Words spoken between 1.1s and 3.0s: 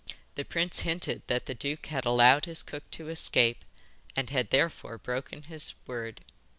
that the duke had allowed his cook